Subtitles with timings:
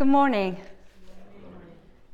[0.00, 0.56] Good morning.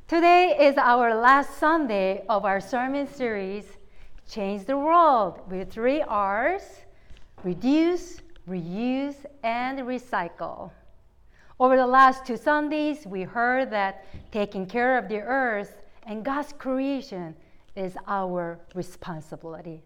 [0.09, 3.63] Today is our last Sunday of our sermon series,
[4.29, 6.63] Change the World, with three R's
[7.45, 10.71] reduce, reuse, and recycle.
[11.61, 16.51] Over the last two Sundays, we heard that taking care of the earth and God's
[16.51, 17.37] creation
[17.77, 19.81] is our responsibility,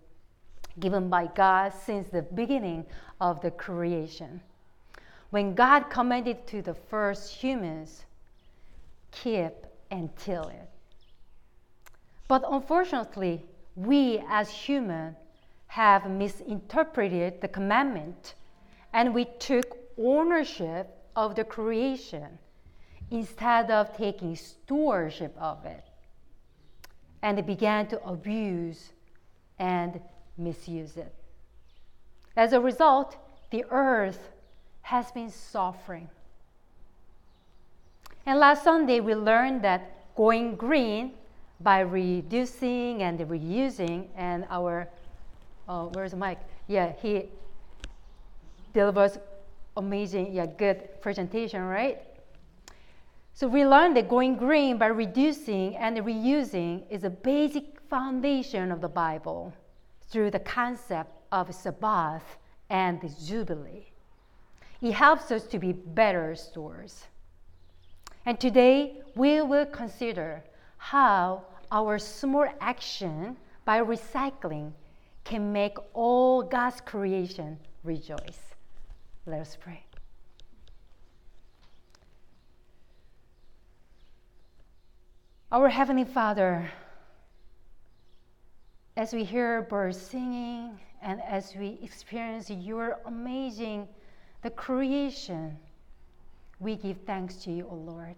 [0.79, 2.83] given by God since the beginning
[3.19, 4.41] of the creation
[5.31, 8.05] when God commanded to the first humans,
[9.11, 9.53] keep
[9.89, 10.69] and till it.
[12.27, 13.43] But unfortunately,
[13.75, 15.15] we as humans
[15.67, 18.35] have misinterpreted the commandment
[18.93, 22.37] and we took ownership of the creation
[23.09, 25.85] instead of taking stewardship of it
[27.21, 28.91] and began to abuse
[29.59, 30.01] and
[30.37, 31.13] misuse it.
[32.35, 33.15] As a result,
[33.51, 34.31] the earth
[34.81, 36.09] has been suffering.
[38.25, 41.13] And last Sunday, we learned that going green
[41.59, 44.87] by reducing and reusing, and our,
[45.67, 46.39] uh, oh, where's Mike?
[46.67, 47.29] Yeah, he
[48.73, 49.17] delivers
[49.77, 51.99] amazing, yeah, good presentation, right?
[53.33, 58.81] So we learned that going green by reducing and reusing is a basic foundation of
[58.81, 59.53] the Bible
[60.09, 62.23] through the concept of Sabbath
[62.69, 63.90] and the Jubilee.
[64.81, 67.05] It helps us to be better stewards.
[68.25, 70.43] And today we will consider
[70.77, 74.73] how our small action by recycling
[75.23, 78.39] can make all God's creation rejoice.
[79.27, 79.85] Let us pray.
[85.51, 86.71] Our Heavenly Father,
[88.97, 93.87] as we hear birds singing and as we experience your amazing
[94.41, 95.57] the creation,
[96.59, 98.15] we give thanks to you, O Lord.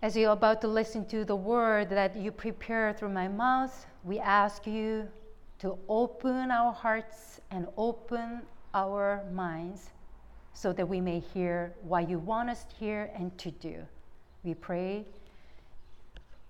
[0.00, 4.18] As you're about to listen to the word that you prepare through my mouth, we
[4.20, 5.08] ask you
[5.58, 8.42] to open our hearts and open
[8.74, 9.90] our minds
[10.52, 13.76] so that we may hear what you want us to hear and to do.
[14.44, 15.04] We pray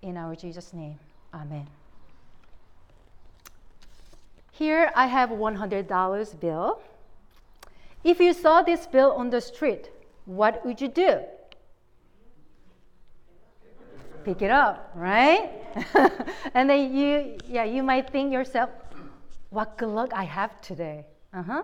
[0.03, 0.99] in our Jesus' name.
[1.33, 1.78] Amen.
[4.59, 6.83] Here I have $100 bill.
[8.03, 9.89] If you saw this bill on the street,
[10.25, 11.21] what would you do?
[14.25, 15.53] Pick it up, right?
[16.55, 18.71] and then you, yeah, you might think yourself,
[19.51, 21.07] what good luck I have today.
[21.33, 21.63] Uh-huh.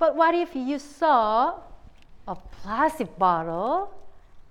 [0.00, 1.60] But what if you saw
[2.26, 3.94] a plastic bottle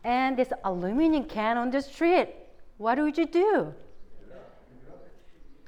[0.06, 2.30] and this aluminum can on the street?
[2.78, 3.74] What would you do?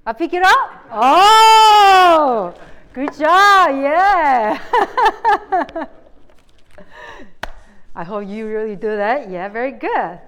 [0.03, 0.87] I pick it up?
[0.91, 2.55] Oh,
[2.91, 3.69] good job.
[3.69, 4.57] Yeah.
[7.95, 9.29] I hope you really do that.
[9.29, 10.19] Yeah, very good.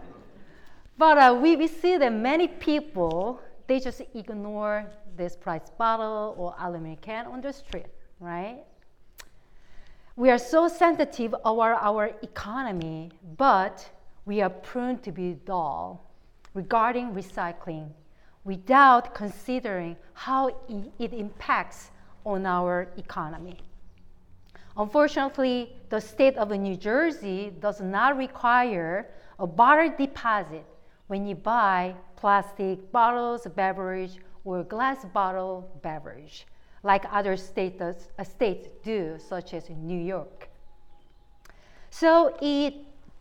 [0.95, 4.85] But uh, we, we see that many people, they just ignore
[5.17, 7.88] this price bottle or aluminum can on the street,
[8.19, 8.59] right?
[10.16, 13.90] We are so sensitive about our economy, but
[14.25, 16.11] we are prone to be dull
[16.53, 17.90] regarding recycling
[18.43, 20.47] without considering how
[20.99, 21.91] it impacts
[22.25, 23.57] on our economy.
[24.75, 29.07] Unfortunately, the state of New Jersey does not require
[29.39, 30.65] a bottle deposit
[31.07, 36.47] when you buy plastic bottles, beverage, or glass bottle beverage,
[36.81, 40.49] like other states, uh, states do, such as New York.
[41.91, 42.73] So it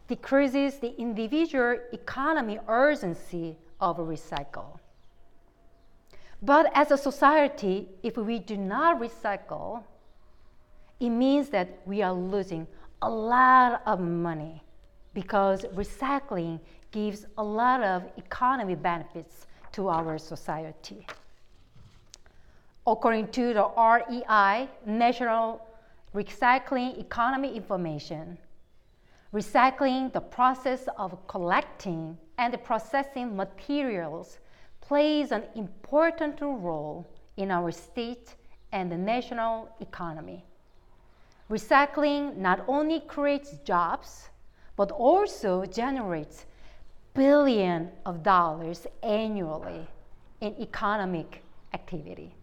[0.09, 4.79] decreases the individual economy urgency of recycle.
[6.43, 9.85] But as a society, if we do not recycle,
[10.99, 12.67] it means that we are losing
[13.01, 14.61] a lot of money
[15.15, 16.59] because recycling
[16.91, 21.07] gives a lot of economy benefits to our society.
[22.87, 25.65] According to the REI, National
[26.13, 28.37] Recycling Economy Information,
[29.33, 34.39] recycling the process of collecting and processing materials
[34.93, 37.09] plays an important role
[37.39, 38.35] in our state
[38.73, 40.45] and the national economy.
[41.49, 44.29] Recycling not only creates jobs,
[44.77, 46.45] but also generates
[47.15, 49.87] billions of dollars annually
[50.43, 51.43] in economic
[51.73, 52.35] activity.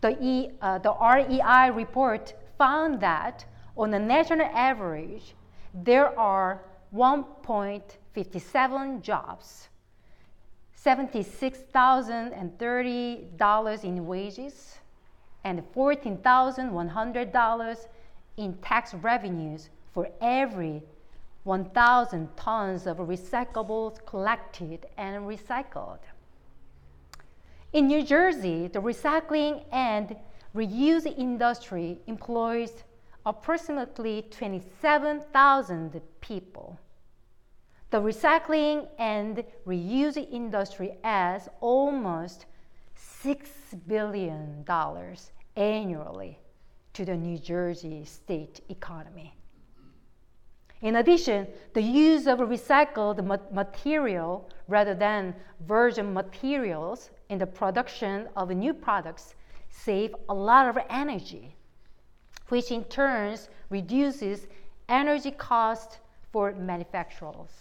[0.00, 3.44] The, e, uh, the REI report found that
[3.76, 5.34] on a national average,
[5.74, 6.62] there are
[6.94, 9.68] 1.57 jobs
[10.84, 14.78] $76,030 in wages
[15.44, 17.86] and $14,100
[18.36, 20.82] in tax revenues for every
[21.44, 26.00] 1,000 tons of recyclables collected and recycled.
[27.72, 30.16] In New Jersey, the recycling and
[30.54, 32.84] reuse industry employs
[33.26, 36.78] approximately 27,000 people.
[37.94, 42.46] The recycling and reuse industry adds almost
[43.22, 43.38] $6
[43.86, 44.64] billion
[45.54, 46.40] annually
[46.92, 49.36] to the New Jersey state economy.
[50.82, 58.50] In addition, the use of recycled material rather than virgin materials in the production of
[58.50, 59.36] new products
[59.70, 61.54] save a lot of energy,
[62.48, 63.38] which in turn
[63.70, 64.48] reduces
[64.88, 66.00] energy cost
[66.32, 67.52] for manufacturers.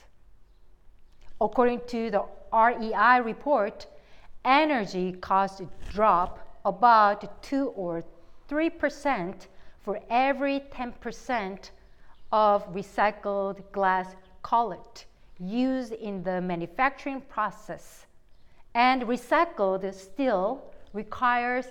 [1.44, 2.24] According to the
[2.54, 3.88] REI report,
[4.46, 5.62] energy costs
[5.92, 8.02] drop about 2 or
[8.48, 9.48] 3%
[9.82, 11.72] for every 10%
[12.32, 15.06] of recycled glass cullet
[15.38, 18.06] used in the manufacturing process.
[18.74, 21.66] And recycled steel requires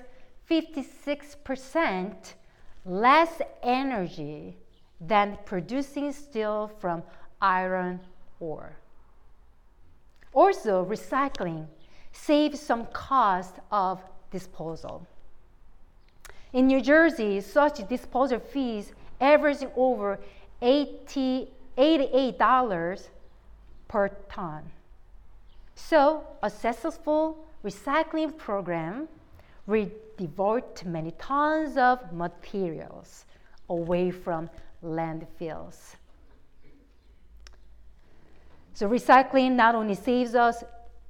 [0.51, 2.35] 56%
[2.85, 4.59] less energy
[5.01, 7.03] than producing steel from
[7.41, 8.01] iron
[8.39, 8.77] ore.
[10.35, 11.67] Also, recycling
[12.13, 14.01] saves some cost of
[14.31, 15.07] disposal.
[16.53, 20.19] In New Jersey, such disposal fees averaging over
[20.61, 23.09] 80, $88
[23.89, 24.63] per ton.
[25.75, 29.09] So, a successful recycling program
[29.67, 33.25] will divert many tons of materials
[33.69, 34.51] away from
[34.85, 35.97] landfills.
[38.75, 40.65] So, recycling not only saves us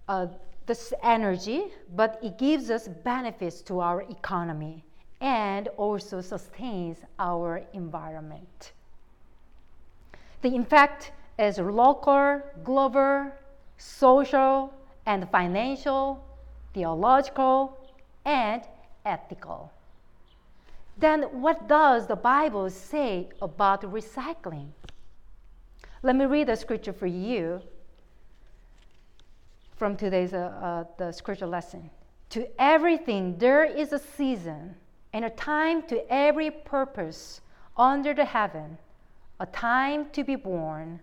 [0.09, 0.27] uh,
[0.67, 1.65] this energy,
[1.95, 4.85] but it gives us benefits to our economy
[5.21, 8.73] and also sustains our environment.
[10.43, 13.31] The impact is local, global,
[13.79, 14.73] social,
[15.07, 16.25] and financial,
[16.75, 17.79] theological,
[18.25, 18.63] and
[19.05, 19.71] ethical.
[20.99, 24.69] Then, what does the Bible say about recycling?
[26.03, 27.63] Let me read the scripture for you
[29.77, 31.91] from today's uh, uh, the scripture lesson.
[32.31, 34.75] To everything there is a season
[35.13, 37.41] and a time to every purpose
[37.77, 38.79] under the heaven
[39.43, 41.01] a time to be born,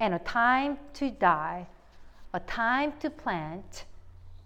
[0.00, 1.64] and a time to die,
[2.32, 3.84] a time to plant,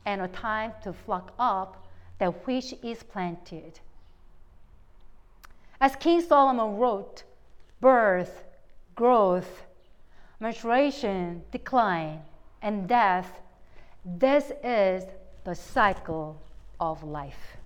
[0.05, 1.87] and a time to pluck up
[2.19, 3.81] that which is planted.
[5.81, 7.23] As King Solomon wrote,
[7.81, 8.45] birth,
[8.99, 9.63] growth,
[10.41, 12.21] maturation, decline,
[12.63, 13.41] and death,
[14.05, 15.05] this is
[15.45, 16.37] the cycle
[16.81, 17.57] of life.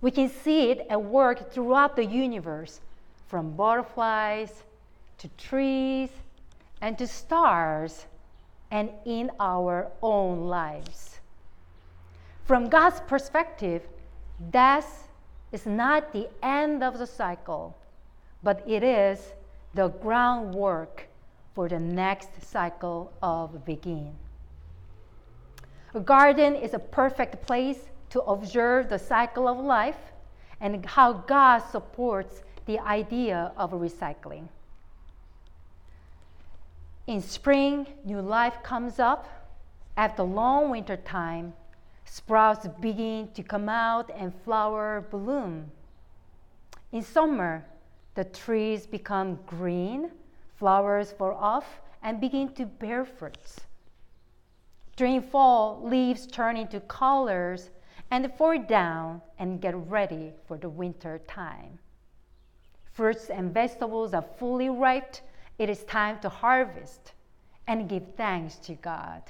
[0.00, 2.80] We can see it at work throughout the universe
[3.28, 4.64] from butterflies
[5.18, 6.10] to trees
[6.80, 8.06] and to stars
[8.72, 11.20] and in our own lives.
[12.44, 13.86] From God's perspective,
[14.50, 15.06] death
[15.52, 17.76] is not the end of the cycle,
[18.42, 19.20] but it is
[19.76, 21.06] the groundwork
[21.54, 24.12] for the next cycle of begin.
[25.94, 27.78] A garden is a perfect place
[28.10, 29.98] to observe the cycle of life
[30.60, 34.48] and how God supports the idea of recycling.
[37.06, 39.28] In spring, new life comes up.
[39.96, 41.52] After long winter time,
[42.04, 45.70] sprouts begin to come out and flower bloom.
[46.92, 47.64] In summer,
[48.16, 50.10] the trees become green,
[50.56, 53.60] flowers fall off, and begin to bear fruits.
[54.96, 57.70] During fall, leaves turn into colors
[58.10, 61.78] and fall down and get ready for the winter time
[62.96, 65.16] fruits and vegetables are fully ripe,
[65.58, 67.12] it is time to harvest
[67.66, 69.22] and give thanks to God.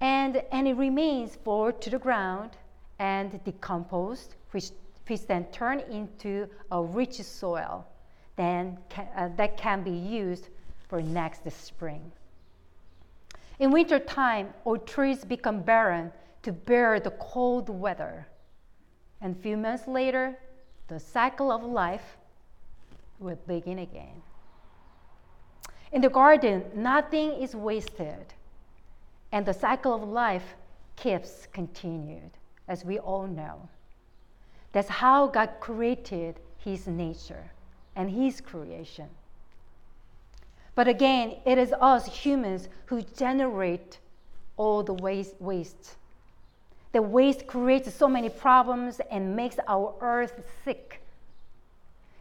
[0.00, 2.50] And any remains fall to the ground
[2.98, 4.70] and decomposed, which,
[5.06, 7.86] which then turn into a rich soil
[8.36, 10.48] then can, uh, that can be used
[10.88, 12.12] for next spring.
[13.58, 18.26] In winter time, all trees become barren to bear the cold weather.
[19.20, 20.36] And a few months later,
[20.88, 22.16] the cycle of life
[23.18, 24.22] will begin again.
[25.92, 28.34] In the garden, nothing is wasted,
[29.30, 30.56] and the cycle of life
[30.96, 32.32] keeps continued,
[32.66, 33.68] as we all know.
[34.74, 37.52] That's how God created His nature
[37.94, 39.08] and His creation.
[40.74, 43.98] But again, it is us humans who generate
[44.56, 45.40] all the waste.
[45.40, 45.94] waste.
[46.90, 51.00] The waste creates so many problems and makes our earth sick.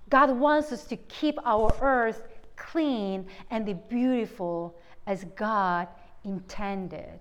[0.09, 4.75] God wants us to keep our earth clean and beautiful
[5.07, 5.87] as God
[6.23, 7.19] intended.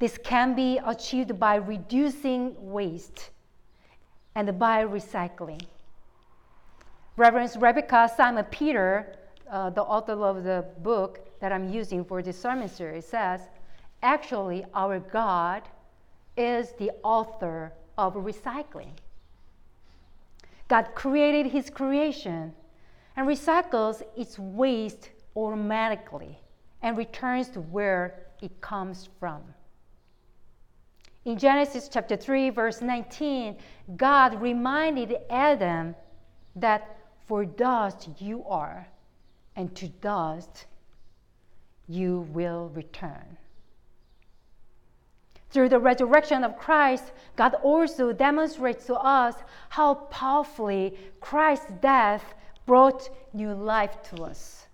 [0.00, 3.30] This can be achieved by reducing waste
[4.34, 5.62] and by recycling.
[7.16, 9.16] Reverend Rebekah Simon Peter,
[9.50, 13.40] uh, the author of the book that I'm using for this sermon series, says
[14.02, 15.62] actually, our God
[16.36, 18.92] is the author of recycling.
[20.68, 22.54] God created His creation
[23.16, 26.40] and recycles its waste automatically
[26.80, 29.42] and returns to where it comes from.
[31.30, 33.56] In Genesis chapter 3, verse 19,
[33.96, 35.94] God reminded Adam
[36.56, 38.88] that for dust you are,
[39.54, 40.66] and to dust
[41.86, 43.38] you will return.
[45.50, 49.36] Through the resurrection of Christ, God also demonstrates to us
[49.68, 52.34] how powerfully Christ's death
[52.66, 54.66] brought new life to us.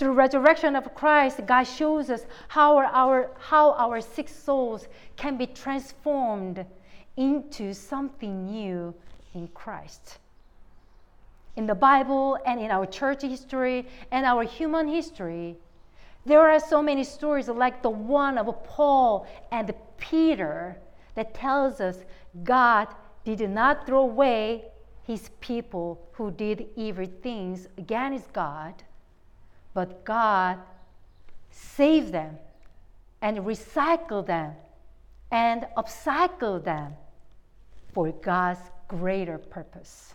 [0.00, 5.36] Through the resurrection of Christ, God shows us how our, how our sick souls can
[5.36, 6.64] be transformed
[7.18, 8.94] into something new
[9.34, 10.16] in Christ.
[11.56, 15.58] In the Bible and in our church history and our human history,
[16.24, 20.78] there are so many stories like the one of Paul and Peter
[21.14, 21.98] that tells us
[22.42, 22.88] God
[23.26, 24.64] did not throw away
[25.02, 28.82] his people who did evil things against God,
[29.74, 30.58] but God
[31.50, 32.38] saved them
[33.22, 34.54] and recycled them
[35.30, 36.94] and upcycled them
[37.92, 40.14] for God's greater purpose.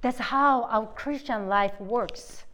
[0.00, 2.44] That's how our Christian life works.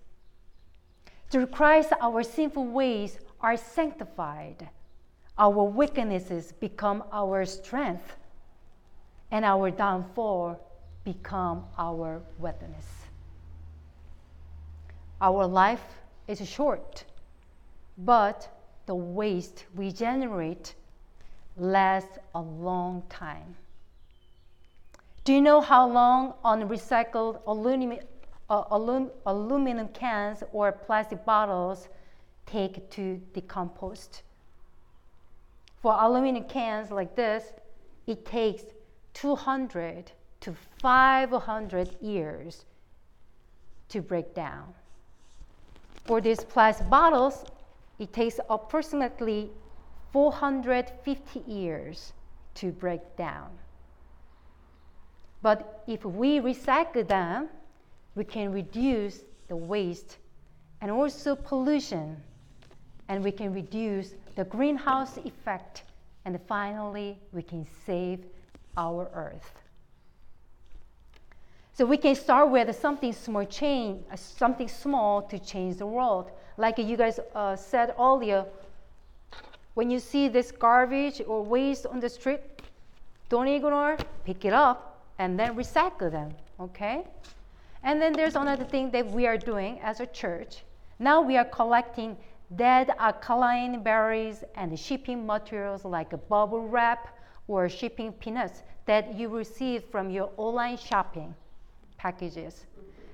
[1.29, 4.69] Through Christ, our sinful ways are sanctified.
[5.37, 8.17] Our weaknesses become our strength,
[9.31, 10.61] and our downfall
[11.05, 13.04] become our witness.
[15.25, 15.87] Our life
[16.29, 17.05] is short,
[17.97, 18.47] but
[18.85, 20.75] the waste we generate
[21.57, 23.57] lasts a long time.
[25.25, 28.01] Do you know how long unrecycled aluminum,
[28.51, 31.89] uh, alum, aluminum cans or plastic bottles
[32.45, 34.23] take to decompose.
[35.81, 37.45] For aluminum cans like this,
[38.07, 38.65] it takes
[39.15, 40.13] 200
[40.43, 42.67] to 500 years
[43.89, 44.75] to break down.
[46.05, 47.45] For these plastic bottles,
[47.99, 49.51] it takes approximately
[50.13, 52.13] 450 years
[52.57, 53.51] to break down.
[55.43, 57.49] But if we recycle them,
[58.15, 60.19] we can reduce the waste
[60.81, 62.17] and also pollution,
[63.09, 65.85] and we can reduce the greenhouse effect,
[66.25, 68.25] and finally, we can save
[68.77, 69.64] our earth.
[71.77, 76.31] So we can start with something small change, uh, something small to change the world.
[76.57, 78.47] Like you guys uh, said earlier,
[79.75, 82.43] when you see this garbage or waste on the street,
[83.29, 86.31] don't ignore, pick it up, and then recycle them.
[86.61, 87.09] Okay?
[87.83, 90.63] And then there's another thing that we are doing as a church.
[91.01, 92.17] Now we are collecting
[92.55, 97.09] dead alkaline batteries and shipping materials like bubble wrap
[97.49, 101.35] or shipping peanuts that you receive from your online shopping
[102.05, 102.55] packages.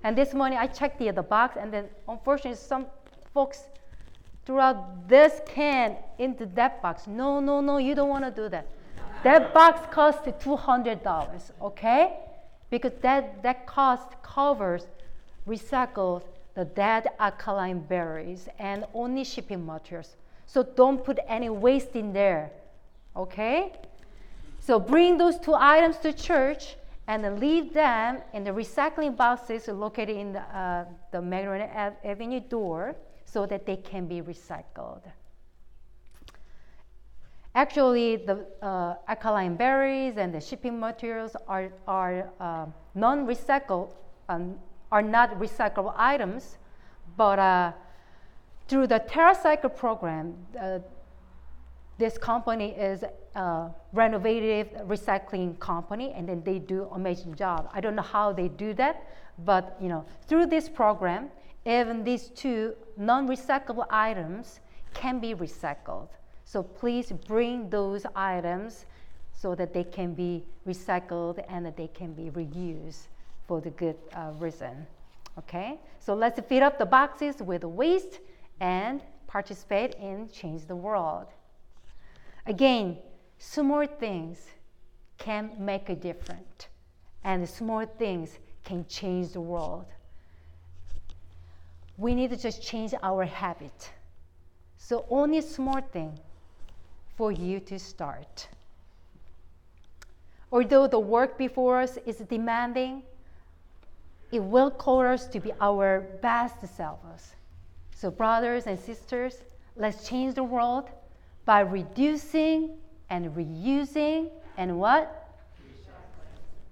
[0.04, 2.87] And this morning I checked the, the box, and then unfortunately, some
[3.32, 3.59] folks
[4.44, 7.06] threw out this can into that box.
[7.06, 8.66] No, no, no, you don't want to do that.
[9.23, 12.04] That box cost $200, okay?
[12.70, 14.87] because that, that cost covers
[15.47, 16.23] recycled
[16.54, 20.16] the dead alkaline batteries and only shipping materials.
[20.47, 22.50] So don't put any waste in there.
[23.16, 23.73] Okay?
[24.61, 26.76] So bring those two items to church
[27.11, 31.69] and leave them in the recycling boxes located in the, uh, the Magdalene
[32.05, 35.02] Avenue door so that they can be recycled.
[37.57, 43.90] Actually, the uh, alkaline batteries and the shipping materials are, are uh, non-recycled,
[44.29, 44.55] um,
[44.93, 46.59] are not recyclable items,
[47.17, 47.73] but uh,
[48.69, 50.79] through the TerraCycle program, uh,
[52.00, 53.04] this company is
[53.35, 57.69] a renovative recycling company, and then they do amazing job.
[57.73, 59.07] I don't know how they do that,
[59.45, 61.28] but you know, through this program,
[61.66, 64.61] even these two non-recyclable items
[64.95, 66.09] can be recycled.
[66.45, 68.87] So please bring those items
[69.33, 73.09] so that they can be recycled and that they can be reused
[73.47, 74.87] for the good uh, reason.
[75.38, 75.78] Okay?
[75.99, 78.21] So let's fill up the boxes with waste
[78.61, 81.26] and participate in change the world.
[82.50, 82.99] Again,
[83.38, 84.38] small things
[85.19, 86.66] can make a difference.
[87.23, 89.87] and small things can change the world.
[91.97, 93.92] We need to just change our habit.
[94.78, 96.19] So only small thing
[97.16, 98.49] for you to start.
[100.50, 103.02] Although the work before us is demanding,
[104.33, 107.37] it will call us to be our best selves.
[107.95, 109.35] So, brothers and sisters,
[109.76, 110.88] let's change the world
[111.44, 112.76] by reducing
[113.09, 115.28] and reusing and what?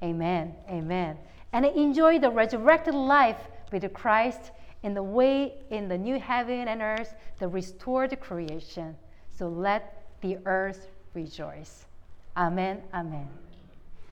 [0.02, 0.54] Amen.
[0.68, 1.16] Amen.
[1.52, 6.80] And enjoy the resurrected life with Christ in the way in the new heaven and
[6.82, 8.96] earth, the restored creation.
[9.30, 11.86] So let the earth rejoice.
[12.36, 12.82] Amen.
[12.94, 13.28] Amen.